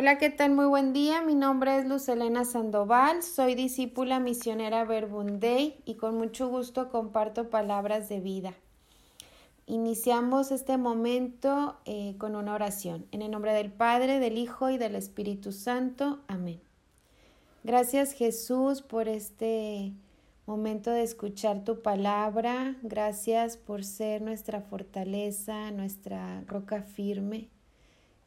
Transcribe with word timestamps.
Hola, 0.00 0.16
¿qué 0.16 0.30
tal? 0.30 0.52
Muy 0.52 0.66
buen 0.66 0.92
día. 0.92 1.22
Mi 1.22 1.34
nombre 1.34 1.76
es 1.76 1.84
Luz 1.84 2.08
Elena 2.08 2.44
Sandoval. 2.44 3.24
Soy 3.24 3.56
discípula 3.56 4.20
misionera 4.20 4.84
Verbunday 4.84 5.80
y 5.84 5.94
con 5.96 6.16
mucho 6.16 6.48
gusto 6.48 6.88
comparto 6.88 7.50
palabras 7.50 8.08
de 8.08 8.20
vida. 8.20 8.54
Iniciamos 9.66 10.52
este 10.52 10.76
momento 10.76 11.80
eh, 11.84 12.14
con 12.16 12.36
una 12.36 12.54
oración. 12.54 13.06
En 13.10 13.22
el 13.22 13.32
nombre 13.32 13.52
del 13.52 13.72
Padre, 13.72 14.20
del 14.20 14.38
Hijo 14.38 14.70
y 14.70 14.78
del 14.78 14.94
Espíritu 14.94 15.50
Santo. 15.50 16.20
Amén. 16.28 16.60
Gracias 17.64 18.12
Jesús 18.12 18.82
por 18.82 19.08
este 19.08 19.94
momento 20.46 20.92
de 20.92 21.02
escuchar 21.02 21.64
tu 21.64 21.82
palabra. 21.82 22.76
Gracias 22.84 23.56
por 23.56 23.82
ser 23.82 24.22
nuestra 24.22 24.60
fortaleza, 24.60 25.72
nuestra 25.72 26.42
roca 26.42 26.82
firme. 26.82 27.48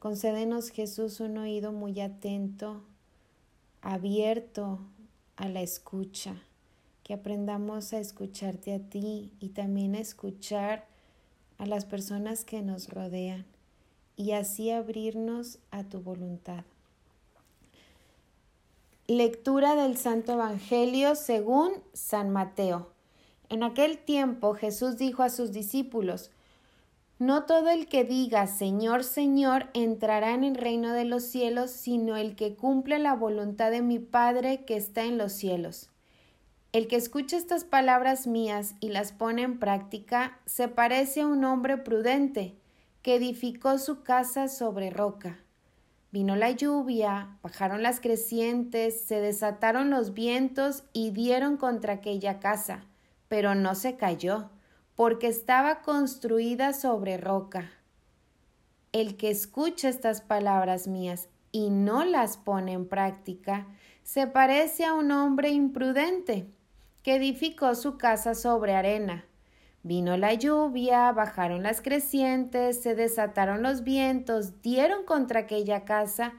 Concédenos, 0.01 0.71
Jesús, 0.71 1.19
un 1.19 1.37
oído 1.37 1.71
muy 1.73 2.01
atento, 2.01 2.81
abierto 3.83 4.79
a 5.35 5.47
la 5.47 5.61
escucha, 5.61 6.41
que 7.03 7.13
aprendamos 7.13 7.93
a 7.93 7.99
escucharte 7.99 8.73
a 8.73 8.79
ti 8.79 9.31
y 9.39 9.49
también 9.49 9.93
a 9.93 9.99
escuchar 9.99 10.87
a 11.59 11.67
las 11.67 11.85
personas 11.85 12.45
que 12.45 12.63
nos 12.63 12.89
rodean 12.89 13.45
y 14.15 14.31
así 14.31 14.71
abrirnos 14.71 15.59
a 15.69 15.83
tu 15.83 16.01
voluntad. 16.01 16.63
Lectura 19.05 19.75
del 19.75 19.97
Santo 19.97 20.31
Evangelio 20.31 21.13
según 21.13 21.73
San 21.93 22.31
Mateo. 22.31 22.89
En 23.49 23.61
aquel 23.61 23.99
tiempo 23.99 24.55
Jesús 24.55 24.97
dijo 24.97 25.21
a 25.21 25.29
sus 25.29 25.51
discípulos, 25.51 26.31
no 27.21 27.43
todo 27.43 27.69
el 27.69 27.85
que 27.85 28.03
diga 28.03 28.47
Señor, 28.47 29.03
Señor 29.03 29.67
entrará 29.75 30.33
en 30.33 30.43
el 30.43 30.55
reino 30.55 30.91
de 30.91 31.05
los 31.05 31.21
cielos, 31.21 31.69
sino 31.69 32.17
el 32.17 32.35
que 32.35 32.55
cumple 32.55 32.97
la 32.97 33.13
voluntad 33.13 33.69
de 33.69 33.83
mi 33.83 33.99
Padre 33.99 34.65
que 34.65 34.75
está 34.75 35.03
en 35.03 35.19
los 35.19 35.31
cielos. 35.31 35.91
El 36.71 36.87
que 36.87 36.95
escucha 36.95 37.37
estas 37.37 37.63
palabras 37.63 38.25
mías 38.25 38.73
y 38.79 38.89
las 38.89 39.11
pone 39.11 39.43
en 39.43 39.59
práctica 39.59 40.39
se 40.47 40.67
parece 40.67 41.21
a 41.21 41.27
un 41.27 41.43
hombre 41.45 41.77
prudente 41.77 42.55
que 43.03 43.17
edificó 43.17 43.77
su 43.77 44.01
casa 44.01 44.47
sobre 44.47 44.89
roca. 44.89 45.37
Vino 46.11 46.35
la 46.35 46.49
lluvia, 46.49 47.37
bajaron 47.43 47.83
las 47.83 47.99
crecientes, 47.99 48.99
se 48.99 49.21
desataron 49.21 49.91
los 49.91 50.15
vientos 50.15 50.85
y 50.91 51.11
dieron 51.11 51.57
contra 51.57 51.93
aquella 51.93 52.39
casa, 52.39 52.83
pero 53.27 53.53
no 53.53 53.75
se 53.75 53.95
cayó 53.95 54.49
porque 55.01 55.25
estaba 55.25 55.81
construida 55.81 56.73
sobre 56.73 57.17
roca. 57.17 57.71
El 58.91 59.17
que 59.17 59.31
escucha 59.31 59.89
estas 59.89 60.21
palabras 60.21 60.87
mías 60.87 61.27
y 61.51 61.71
no 61.71 62.05
las 62.05 62.37
pone 62.37 62.73
en 62.73 62.87
práctica, 62.87 63.65
se 64.03 64.27
parece 64.27 64.85
a 64.85 64.93
un 64.93 65.11
hombre 65.11 65.49
imprudente 65.49 66.45
que 67.01 67.15
edificó 67.15 67.73
su 67.73 67.97
casa 67.97 68.35
sobre 68.35 68.75
arena. 68.75 69.25
Vino 69.81 70.17
la 70.17 70.35
lluvia, 70.35 71.11
bajaron 71.13 71.63
las 71.63 71.81
crecientes, 71.81 72.79
se 72.83 72.93
desataron 72.93 73.63
los 73.63 73.83
vientos, 73.83 74.61
dieron 74.61 75.03
contra 75.03 75.39
aquella 75.39 75.83
casa 75.83 76.33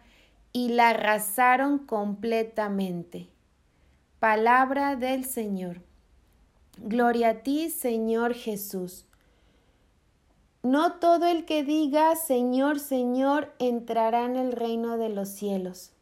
y 0.52 0.68
la 0.68 0.90
arrasaron 0.90 1.80
completamente. 1.80 3.28
Palabra 4.20 4.94
del 4.94 5.24
Señor. 5.24 5.82
Gloria 6.78 7.28
a 7.28 7.34
ti, 7.42 7.70
Señor 7.70 8.34
Jesús. 8.34 9.04
No 10.62 10.94
todo 10.94 11.26
el 11.26 11.44
que 11.44 11.64
diga 11.64 12.14
Señor, 12.16 12.78
Señor 12.78 13.52
entrará 13.58 14.24
en 14.24 14.36
el 14.36 14.52
reino 14.52 14.96
de 14.96 15.08
los 15.08 15.28
cielos. 15.28 15.92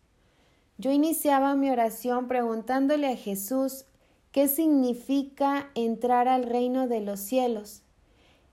Yo 0.78 0.90
iniciaba 0.90 1.54
mi 1.56 1.70
oración 1.70 2.28
preguntándole 2.28 3.08
a 3.08 3.16
Jesús 3.16 3.84
qué 4.32 4.48
significa 4.48 5.70
entrar 5.74 6.28
al 6.28 6.44
reino 6.44 6.88
de 6.88 7.00
los 7.00 7.20
cielos. 7.20 7.82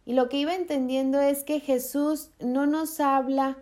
Y 0.05 0.13
lo 0.13 0.29
que 0.29 0.37
iba 0.37 0.55
entendiendo 0.55 1.19
es 1.19 1.43
que 1.43 1.59
Jesús 1.59 2.31
no 2.39 2.65
nos 2.65 2.99
habla 2.99 3.57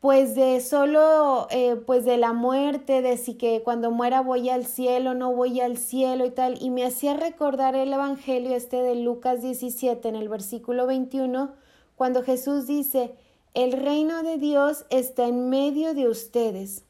pues 0.00 0.36
de 0.36 0.60
solo, 0.60 1.48
eh, 1.50 1.74
pues 1.74 2.04
de 2.04 2.18
la 2.18 2.32
muerte, 2.32 3.02
de 3.02 3.16
si 3.16 3.34
que 3.34 3.62
cuando 3.64 3.90
muera 3.90 4.20
voy 4.20 4.48
al 4.48 4.64
cielo, 4.64 5.14
no 5.14 5.32
voy 5.32 5.60
al 5.60 5.76
cielo 5.76 6.24
y 6.24 6.30
tal, 6.30 6.62
y 6.62 6.70
me 6.70 6.84
hacía 6.84 7.14
recordar 7.14 7.74
el 7.74 7.92
Evangelio 7.92 8.54
este 8.54 8.80
de 8.80 8.94
Lucas 8.94 9.42
17 9.42 10.08
en 10.08 10.14
el 10.14 10.28
versículo 10.28 10.86
21, 10.86 11.52
cuando 11.96 12.22
Jesús 12.22 12.68
dice, 12.68 13.16
el 13.54 13.72
reino 13.72 14.22
de 14.22 14.38
Dios 14.38 14.84
está 14.90 15.26
en 15.26 15.50
medio 15.50 15.94
de 15.94 16.08
ustedes. 16.08 16.84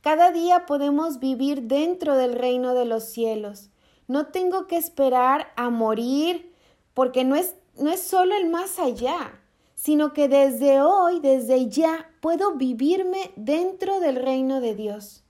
Cada 0.00 0.32
día 0.32 0.66
podemos 0.66 1.20
vivir 1.20 1.62
dentro 1.62 2.16
del 2.16 2.34
reino 2.34 2.74
de 2.74 2.84
los 2.84 3.04
cielos. 3.04 3.70
No 4.08 4.26
tengo 4.26 4.66
que 4.66 4.76
esperar 4.76 5.52
a 5.54 5.70
morir, 5.70 6.52
porque 6.94 7.22
no 7.22 7.36
es, 7.36 7.54
no 7.78 7.90
es 7.90 8.02
solo 8.02 8.34
el 8.34 8.50
más 8.50 8.80
allá 8.80 9.40
sino 9.84 10.14
que 10.14 10.28
desde 10.28 10.80
hoy, 10.80 11.20
desde 11.20 11.68
ya, 11.68 12.10
puedo 12.22 12.54
vivirme 12.54 13.32
dentro 13.36 14.00
del 14.00 14.16
reino 14.16 14.62
de 14.62 14.74
Dios. 14.74 15.24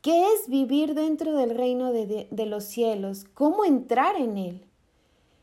¿Qué 0.00 0.32
es 0.32 0.48
vivir 0.48 0.94
dentro 0.94 1.36
del 1.36 1.54
reino 1.54 1.92
de, 1.92 2.46
los 2.46 2.64
cielos? 2.64 3.26
¿Cómo 3.34 3.66
entrar 3.66 4.16
en 4.16 4.38
él? 4.38 4.64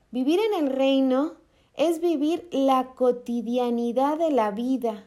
Vivir 0.10 0.40
en 0.40 0.66
el 0.66 0.72
reino 0.72 1.34
es 1.76 2.00
vivir 2.02 2.50
la 2.52 2.96
cotidianidad 2.96 4.18
de 4.18 4.32
la 4.32 4.50
vida, 4.50 5.06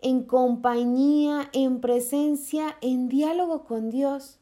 en 0.00 0.22
compañía, 0.22 1.50
en 1.52 1.80
presencia, 1.80 2.76
en 2.82 3.08
diálogo 3.08 3.64
con 3.64 3.90
Dios. 3.90 4.38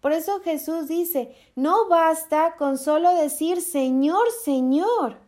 Por 0.00 0.12
eso 0.12 0.38
Jesús 0.44 0.86
dice, 0.86 1.34
no 1.56 1.88
basta 1.88 2.54
con 2.56 2.78
solo 2.78 3.12
decir 3.16 3.62
Señor, 3.62 4.28
Señor 4.44 5.21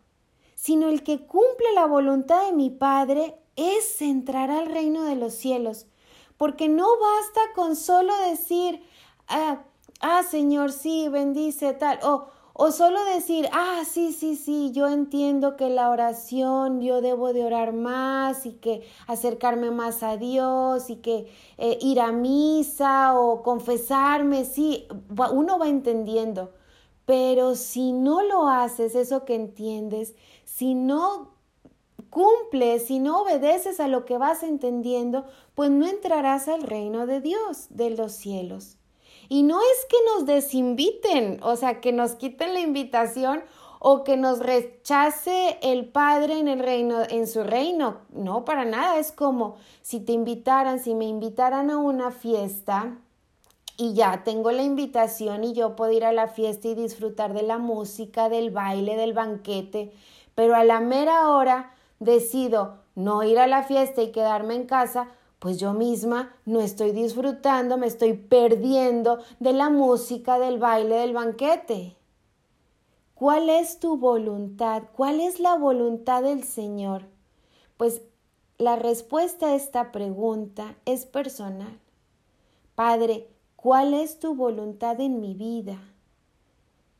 sino 0.54 0.88
el 0.88 1.02
que 1.02 1.26
cumple 1.26 1.72
la 1.74 1.86
voluntad 1.86 2.46
de 2.46 2.52
mi 2.52 2.70
Padre, 2.70 3.36
es 3.56 4.00
entrar 4.02 4.50
al 4.50 4.66
reino 4.66 5.04
de 5.04 5.16
los 5.16 5.34
cielos. 5.34 5.86
Porque 6.36 6.68
no 6.68 6.86
basta 6.98 7.40
con 7.54 7.76
solo 7.76 8.12
decir, 8.28 8.82
ah, 9.28 9.62
ah 10.00 10.22
Señor, 10.22 10.72
sí, 10.72 11.08
bendice 11.08 11.72
tal, 11.72 11.98
o, 12.02 12.26
o 12.56 12.70
solo 12.70 13.04
decir, 13.04 13.48
ah, 13.52 13.82
sí, 13.84 14.12
sí, 14.12 14.36
sí, 14.36 14.70
yo 14.72 14.88
entiendo 14.88 15.56
que 15.56 15.68
la 15.70 15.90
oración, 15.90 16.80
yo 16.80 17.00
debo 17.00 17.32
de 17.32 17.44
orar 17.44 17.72
más 17.72 18.46
y 18.46 18.52
que 18.52 18.86
acercarme 19.08 19.72
más 19.72 20.04
a 20.04 20.16
Dios 20.16 20.88
y 20.88 20.96
que 20.96 21.32
eh, 21.58 21.78
ir 21.80 22.00
a 22.00 22.12
misa 22.12 23.18
o 23.18 23.42
confesarme, 23.42 24.44
sí, 24.44 24.86
uno 25.32 25.58
va 25.58 25.68
entendiendo. 25.68 26.52
Pero 27.06 27.54
si 27.54 27.92
no 27.92 28.22
lo 28.22 28.48
haces, 28.48 28.94
eso 28.94 29.24
que 29.24 29.34
entiendes, 29.34 30.14
si 30.44 30.74
no 30.74 31.34
cumples, 32.10 32.86
si 32.86 32.98
no 33.00 33.22
obedeces 33.22 33.80
a 33.80 33.88
lo 33.88 34.04
que 34.04 34.18
vas 34.18 34.42
entendiendo, 34.42 35.26
pues 35.54 35.70
no 35.70 35.86
entrarás 35.86 36.48
al 36.48 36.62
reino 36.62 37.06
de 37.06 37.20
Dios, 37.20 37.66
de 37.70 37.90
los 37.90 38.12
cielos. 38.12 38.76
Y 39.28 39.42
no 39.42 39.60
es 39.60 39.86
que 39.88 39.96
nos 40.14 40.26
desinviten, 40.26 41.40
o 41.42 41.56
sea, 41.56 41.80
que 41.80 41.92
nos 41.92 42.12
quiten 42.12 42.54
la 42.54 42.60
invitación 42.60 43.42
o 43.86 44.04
que 44.04 44.16
nos 44.16 44.38
rechace 44.38 45.58
el 45.60 45.86
Padre 45.86 46.38
en 46.38 46.48
el 46.48 46.58
reino, 46.58 47.02
en 47.08 47.26
su 47.26 47.42
reino. 47.42 47.98
No, 48.10 48.44
para 48.44 48.64
nada. 48.64 48.98
Es 48.98 49.12
como 49.12 49.56
si 49.82 50.00
te 50.00 50.12
invitaran, 50.12 50.78
si 50.78 50.94
me 50.94 51.04
invitaran 51.04 51.70
a 51.70 51.76
una 51.76 52.10
fiesta 52.10 52.98
y 53.76 53.94
ya 53.94 54.22
tengo 54.24 54.52
la 54.52 54.62
invitación 54.62 55.44
y 55.44 55.52
yo 55.52 55.76
puedo 55.76 55.92
ir 55.92 56.04
a 56.04 56.12
la 56.12 56.28
fiesta 56.28 56.68
y 56.68 56.74
disfrutar 56.74 57.34
de 57.34 57.42
la 57.42 57.58
música, 57.58 58.28
del 58.28 58.50
baile, 58.50 58.96
del 58.96 59.12
banquete, 59.12 59.92
pero 60.34 60.54
a 60.54 60.64
la 60.64 60.80
mera 60.80 61.30
hora 61.30 61.74
decido 61.98 62.78
no 62.94 63.22
ir 63.24 63.38
a 63.38 63.46
la 63.46 63.64
fiesta 63.64 64.02
y 64.02 64.12
quedarme 64.12 64.54
en 64.54 64.66
casa, 64.66 65.08
pues 65.38 65.58
yo 65.58 65.74
misma 65.74 66.34
no 66.44 66.60
estoy 66.60 66.92
disfrutando, 66.92 67.76
me 67.76 67.86
estoy 67.86 68.14
perdiendo 68.14 69.18
de 69.40 69.52
la 69.52 69.70
música, 69.70 70.38
del 70.38 70.58
baile, 70.58 70.96
del 70.96 71.12
banquete. 71.12 71.96
¿Cuál 73.14 73.50
es 73.50 73.78
tu 73.78 73.96
voluntad? 73.96 74.84
¿Cuál 74.96 75.20
es 75.20 75.40
la 75.40 75.56
voluntad 75.56 76.22
del 76.22 76.44
Señor? 76.44 77.02
Pues 77.76 78.02
la 78.58 78.76
respuesta 78.76 79.48
a 79.48 79.54
esta 79.54 79.92
pregunta 79.92 80.76
es 80.84 81.06
personal. 81.06 81.78
Padre, 82.74 83.28
cuál 83.64 83.94
es 83.94 84.18
tu 84.18 84.34
voluntad 84.34 85.00
en 85.00 85.22
mi 85.22 85.32
vida. 85.32 85.80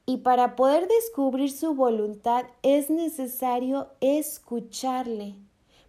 Y 0.06 0.18
para 0.18 0.56
poder 0.56 0.88
descubrir 0.88 1.52
su 1.52 1.74
voluntad 1.74 2.46
es 2.62 2.88
necesario 2.88 3.88
escucharle. 4.00 5.34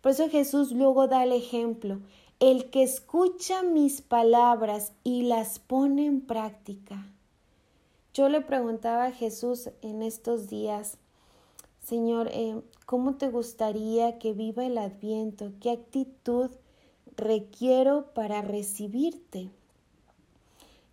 Por 0.01 0.11
eso 0.11 0.27
Jesús 0.27 0.73
luego 0.73 1.07
da 1.07 1.23
el 1.23 1.31
ejemplo. 1.31 2.01
El 2.41 2.69
que 2.71 2.83
escucha 2.83 3.63
mis 3.63 4.01
palabras 4.01 4.91
y 5.05 5.21
las 5.21 5.59
pone 5.59 6.07
en 6.07 6.19
práctica. 6.19 7.07
Yo 8.13 8.27
le 8.27 8.41
preguntaba 8.41 9.05
a 9.05 9.11
Jesús 9.13 9.69
en 9.81 10.01
estos 10.01 10.49
días, 10.49 10.97
Señor, 11.85 12.27
eh, 12.33 12.61
¿cómo 12.85 13.15
te 13.15 13.29
gustaría 13.29 14.19
que 14.19 14.33
viva 14.33 14.65
el 14.65 14.77
adviento? 14.77 15.53
¿Qué 15.61 15.71
actitud 15.71 16.51
requiero 17.15 18.13
para 18.13 18.41
recibirte? 18.41 19.51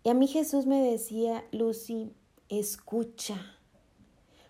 Y 0.03 0.09
a 0.09 0.13
mí 0.13 0.27
Jesús 0.27 0.65
me 0.65 0.81
decía, 0.81 1.45
Lucy, 1.51 2.11
escucha, 2.49 3.57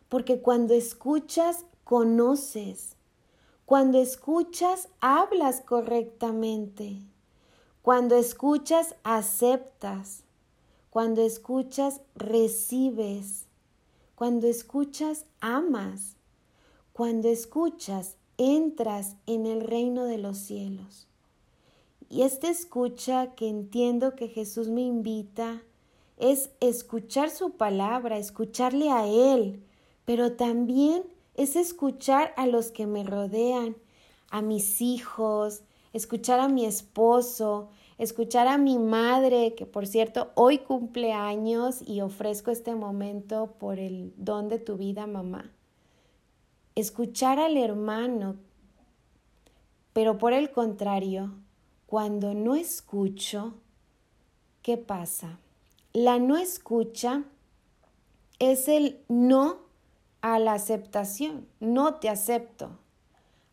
porque 0.10 0.42
cuando 0.42 0.74
escuchas, 0.74 1.66
conoces. 1.84 2.96
Cuando 3.66 4.00
escuchas, 4.00 4.90
hablas 5.00 5.62
correctamente. 5.62 7.02
Cuando 7.82 8.16
escuchas, 8.16 8.96
aceptas. 9.04 10.24
Cuando 10.90 11.22
escuchas, 11.22 12.02
recibes. 12.16 13.46
Cuando 14.16 14.48
escuchas, 14.48 15.26
amas. 15.40 16.16
Cuando 16.94 17.30
escuchas, 17.30 18.18
entras 18.38 19.16
en 19.26 19.46
el 19.46 19.62
reino 19.62 20.06
de 20.06 20.18
los 20.18 20.38
cielos. 20.38 21.08
Y 22.14 22.22
esta 22.22 22.48
escucha 22.48 23.34
que 23.34 23.50
entiendo 23.50 24.16
que 24.16 24.28
Jesús 24.28 24.68
me 24.68 24.82
invita 24.82 25.64
es 26.18 26.52
escuchar 26.60 27.32
su 27.32 27.54
palabra, 27.54 28.20
escucharle 28.20 28.92
a 28.92 29.08
Él, 29.08 29.64
pero 30.06 30.34
también 30.34 31.02
es 31.34 31.56
escuchar 31.56 32.32
a 32.38 32.46
los 32.46 32.70
que 32.70 32.86
me 32.86 33.04
rodean, 33.04 33.76
a 34.30 34.44
mis 34.44 34.80
hijos, 34.80 35.64
escuchar 35.92 36.40
a 36.40 36.50
mi 36.50 36.68
esposo, 36.68 37.70
escuchar 37.98 38.48
a 38.48 38.60
mi 38.60 38.78
madre, 38.78 39.56
que 39.56 39.66
por 39.66 39.88
cierto 39.88 40.30
hoy 40.36 40.60
cumple 40.60 41.14
años 41.14 41.82
y 41.82 42.02
ofrezco 42.02 42.52
este 42.52 42.76
momento 42.76 43.56
por 43.58 43.80
el 43.80 44.14
don 44.18 44.50
de 44.50 44.60
tu 44.60 44.78
vida, 44.78 45.08
mamá. 45.08 45.50
Escuchar 46.76 47.40
al 47.40 47.58
hermano, 47.58 48.36
pero 49.94 50.20
por 50.20 50.34
el 50.34 50.52
contrario, 50.52 51.32
cuando 51.94 52.34
no 52.34 52.56
escucho, 52.56 53.54
¿qué 54.64 54.78
pasa? 54.78 55.38
La 55.94 56.18
no 56.18 56.38
escucha 56.38 57.24
es 58.40 58.68
el 58.68 59.00
no 59.10 59.60
a 60.22 60.40
la 60.40 60.54
aceptación, 60.54 61.46
no 61.60 62.00
te 62.00 62.10
acepto. 62.10 62.80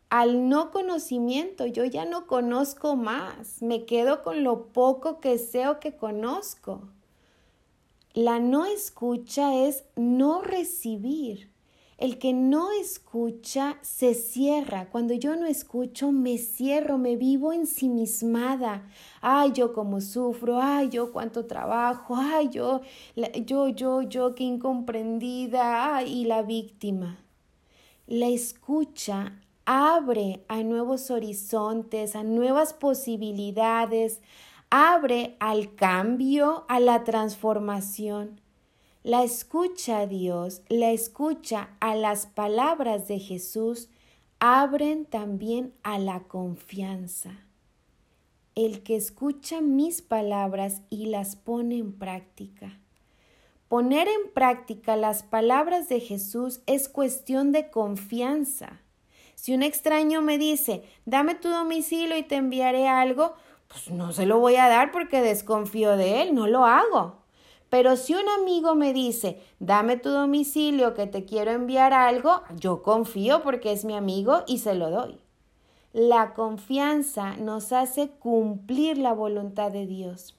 Al 0.09 0.49
no 0.49 0.71
conocimiento, 0.71 1.67
yo 1.67 1.85
ya 1.85 2.05
no 2.05 2.25
conozco 2.25 2.95
más, 2.95 3.61
me 3.61 3.85
quedo 3.85 4.23
con 4.23 4.43
lo 4.43 4.69
poco 4.69 5.19
que 5.19 5.37
sé 5.37 5.67
o 5.67 5.79
que 5.79 5.95
conozco. 5.95 6.81
La 8.15 8.39
no 8.39 8.65
escucha 8.65 9.53
es 9.53 9.83
no 9.95 10.41
recibir. 10.41 11.50
El 12.01 12.17
que 12.17 12.33
no 12.33 12.71
escucha 12.71 13.77
se 13.83 14.15
cierra. 14.15 14.89
Cuando 14.89 15.13
yo 15.13 15.35
no 15.35 15.45
escucho, 15.45 16.11
me 16.11 16.39
cierro, 16.39 16.97
me 16.97 17.15
vivo 17.15 17.53
ensimismada. 17.53 18.87
Ay, 19.21 19.51
yo 19.51 19.71
cómo 19.71 20.01
sufro, 20.01 20.59
ay, 20.59 20.89
yo 20.89 21.11
cuánto 21.11 21.45
trabajo, 21.45 22.15
ay, 22.17 22.49
yo, 22.49 22.81
yo, 23.45 23.67
yo, 23.67 24.01
yo, 24.01 24.33
qué 24.33 24.43
incomprendida, 24.45 25.95
ay, 25.95 26.21
y 26.21 26.25
la 26.25 26.41
víctima. 26.41 27.23
La 28.07 28.29
escucha 28.29 29.39
abre 29.65 30.43
a 30.47 30.63
nuevos 30.63 31.11
horizontes, 31.11 32.15
a 32.15 32.23
nuevas 32.23 32.73
posibilidades, 32.73 34.21
abre 34.71 35.37
al 35.39 35.75
cambio, 35.75 36.65
a 36.67 36.79
la 36.79 37.03
transformación. 37.03 38.41
La 39.03 39.23
escucha 39.23 40.01
a 40.01 40.05
Dios, 40.05 40.61
la 40.69 40.91
escucha 40.91 41.69
a 41.79 41.95
las 41.95 42.27
palabras 42.27 43.07
de 43.07 43.17
Jesús, 43.17 43.89
abren 44.39 45.05
también 45.05 45.73
a 45.81 45.97
la 45.97 46.19
confianza. 46.19 47.31
El 48.53 48.83
que 48.83 48.95
escucha 48.95 49.59
mis 49.59 50.03
palabras 50.03 50.83
y 50.91 51.07
las 51.07 51.35
pone 51.35 51.79
en 51.79 51.97
práctica. 51.97 52.77
Poner 53.69 54.07
en 54.07 54.31
práctica 54.35 54.95
las 54.95 55.23
palabras 55.23 55.89
de 55.89 55.99
Jesús 55.99 56.61
es 56.67 56.87
cuestión 56.87 57.51
de 57.51 57.71
confianza. 57.71 58.81
Si 59.33 59.55
un 59.55 59.63
extraño 59.63 60.21
me 60.21 60.37
dice, 60.37 60.83
dame 61.05 61.33
tu 61.33 61.49
domicilio 61.49 62.15
y 62.17 62.23
te 62.23 62.35
enviaré 62.35 62.87
algo, 62.87 63.33
pues 63.67 63.89
no 63.89 64.11
se 64.11 64.27
lo 64.27 64.37
voy 64.37 64.57
a 64.57 64.67
dar 64.67 64.91
porque 64.91 65.21
desconfío 65.21 65.97
de 65.97 66.21
él, 66.21 66.35
no 66.35 66.45
lo 66.45 66.65
hago. 66.65 67.20
Pero 67.71 67.95
si 67.95 68.13
un 68.13 68.27
amigo 68.27 68.75
me 68.75 68.91
dice, 68.91 69.39
dame 69.59 69.95
tu 69.95 70.09
domicilio 70.09 70.93
que 70.93 71.07
te 71.07 71.23
quiero 71.23 71.51
enviar 71.51 71.93
algo, 71.93 72.41
yo 72.57 72.81
confío 72.81 73.43
porque 73.43 73.71
es 73.71 73.85
mi 73.85 73.95
amigo 73.95 74.43
y 74.45 74.57
se 74.57 74.75
lo 74.75 74.89
doy. 74.89 75.17
La 75.93 76.33
confianza 76.33 77.37
nos 77.37 77.71
hace 77.71 78.09
cumplir 78.09 78.97
la 78.97 79.13
voluntad 79.13 79.71
de 79.71 79.87
Dios. 79.87 80.35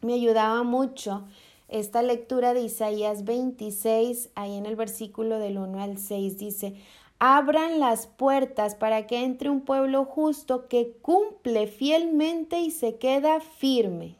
Me 0.00 0.14
ayudaba 0.14 0.64
mucho 0.64 1.28
esta 1.68 2.02
lectura 2.02 2.54
de 2.54 2.62
Isaías 2.62 3.24
26, 3.24 4.30
ahí 4.34 4.56
en 4.56 4.66
el 4.66 4.74
versículo 4.74 5.38
del 5.38 5.58
1 5.58 5.80
al 5.80 5.96
6 5.96 6.38
dice, 6.38 6.74
abran 7.20 7.78
las 7.78 8.08
puertas 8.08 8.74
para 8.74 9.06
que 9.06 9.22
entre 9.22 9.48
un 9.48 9.60
pueblo 9.60 10.04
justo 10.04 10.66
que 10.66 10.96
cumple 11.02 11.68
fielmente 11.68 12.58
y 12.58 12.72
se 12.72 12.96
queda 12.96 13.38
firme. 13.38 14.16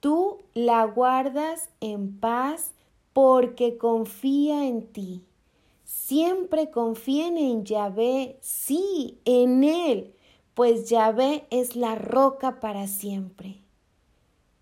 Tú 0.00 0.38
la 0.54 0.84
guardas 0.84 1.70
en 1.80 2.18
paz 2.20 2.72
porque 3.12 3.78
confía 3.78 4.66
en 4.66 4.86
ti. 4.92 5.24
Siempre 5.84 6.70
confíen 6.70 7.36
en 7.36 7.64
Yahvé, 7.64 8.38
sí, 8.40 9.18
en 9.24 9.64
Él, 9.64 10.14
pues 10.54 10.88
Yahvé 10.88 11.46
es 11.50 11.74
la 11.74 11.96
roca 11.96 12.60
para 12.60 12.86
siempre. 12.86 13.56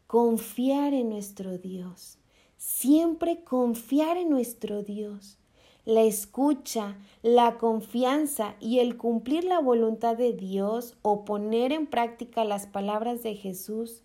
Confiar 0.06 0.94
en 0.94 1.10
nuestro 1.10 1.58
Dios, 1.58 2.16
siempre 2.56 3.42
confiar 3.44 4.16
en 4.16 4.30
nuestro 4.30 4.82
Dios. 4.82 5.36
La 5.84 6.02
escucha, 6.02 6.96
la 7.22 7.58
confianza 7.58 8.56
y 8.58 8.78
el 8.78 8.96
cumplir 8.96 9.44
la 9.44 9.60
voluntad 9.60 10.16
de 10.16 10.32
Dios 10.32 10.96
o 11.02 11.24
poner 11.24 11.72
en 11.72 11.86
práctica 11.86 12.44
las 12.44 12.66
palabras 12.66 13.22
de 13.22 13.34
Jesús 13.34 14.02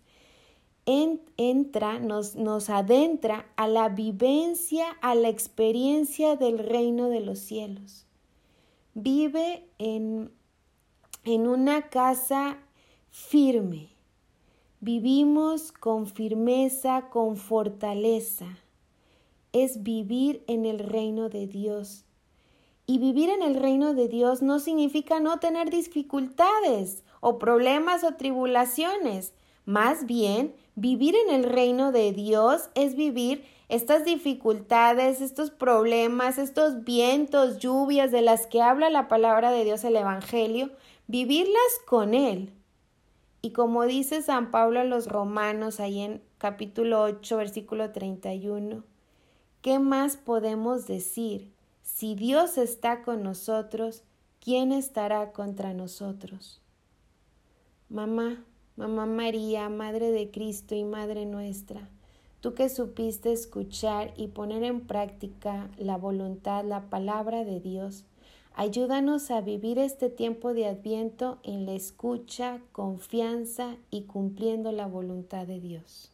entra, 0.86 1.98
nos, 1.98 2.34
nos 2.34 2.68
adentra 2.70 3.46
a 3.56 3.68
la 3.68 3.88
vivencia, 3.88 4.86
a 5.00 5.14
la 5.14 5.28
experiencia 5.28 6.36
del 6.36 6.58
reino 6.58 7.08
de 7.08 7.20
los 7.20 7.38
cielos. 7.38 8.06
Vive 8.94 9.68
en, 9.78 10.32
en 11.24 11.46
una 11.46 11.88
casa 11.88 12.58
firme. 13.10 13.90
Vivimos 14.80 15.70
con 15.70 16.06
firmeza, 16.06 17.08
con 17.10 17.36
fortaleza. 17.36 18.58
Es 19.52 19.82
vivir 19.82 20.42
en 20.48 20.66
el 20.66 20.80
reino 20.80 21.28
de 21.28 21.46
Dios. 21.46 22.04
Y 22.84 22.98
vivir 22.98 23.30
en 23.30 23.42
el 23.42 23.54
reino 23.54 23.94
de 23.94 24.08
Dios 24.08 24.42
no 24.42 24.58
significa 24.58 25.20
no 25.20 25.38
tener 25.38 25.70
dificultades 25.70 27.04
o 27.20 27.38
problemas 27.38 28.02
o 28.02 28.16
tribulaciones. 28.16 29.34
Más 29.64 30.06
bien, 30.06 30.54
vivir 30.74 31.14
en 31.26 31.34
el 31.34 31.44
reino 31.44 31.92
de 31.92 32.12
Dios 32.12 32.70
es 32.74 32.94
vivir 32.94 33.44
estas 33.68 34.04
dificultades, 34.04 35.20
estos 35.20 35.50
problemas, 35.50 36.38
estos 36.38 36.84
vientos, 36.84 37.58
lluvias 37.58 38.10
de 38.10 38.20
las 38.20 38.46
que 38.46 38.60
habla 38.60 38.90
la 38.90 39.08
palabra 39.08 39.50
de 39.50 39.64
Dios, 39.64 39.84
el 39.84 39.96
Evangelio, 39.96 40.70
vivirlas 41.06 41.80
con 41.86 42.14
Él. 42.14 42.52
Y 43.40 43.52
como 43.52 43.84
dice 43.86 44.22
San 44.22 44.50
Pablo 44.50 44.80
a 44.80 44.84
los 44.84 45.06
romanos 45.06 45.80
ahí 45.80 46.00
en 46.00 46.22
capítulo 46.38 47.02
8, 47.02 47.36
versículo 47.36 47.90
31, 47.92 48.84
¿qué 49.62 49.78
más 49.78 50.16
podemos 50.16 50.86
decir? 50.86 51.52
Si 51.82 52.14
Dios 52.14 52.58
está 52.58 53.02
con 53.02 53.22
nosotros, 53.22 54.04
¿quién 54.40 54.70
estará 54.70 55.32
contra 55.32 55.72
nosotros? 55.72 56.60
Mamá, 57.88 58.44
Mamá 58.74 59.04
María, 59.04 59.68
Madre 59.68 60.12
de 60.12 60.30
Cristo 60.30 60.74
y 60.74 60.82
Madre 60.82 61.26
nuestra, 61.26 61.90
tú 62.40 62.54
que 62.54 62.70
supiste 62.70 63.30
escuchar 63.30 64.14
y 64.16 64.28
poner 64.28 64.62
en 64.62 64.80
práctica 64.80 65.68
la 65.76 65.98
voluntad, 65.98 66.64
la 66.64 66.88
palabra 66.88 67.44
de 67.44 67.60
Dios, 67.60 68.06
ayúdanos 68.54 69.30
a 69.30 69.42
vivir 69.42 69.78
este 69.78 70.08
tiempo 70.08 70.54
de 70.54 70.68
adviento 70.68 71.38
en 71.42 71.66
la 71.66 71.72
escucha, 71.72 72.62
confianza 72.72 73.76
y 73.90 74.04
cumpliendo 74.04 74.72
la 74.72 74.86
voluntad 74.86 75.46
de 75.46 75.60
Dios. 75.60 76.11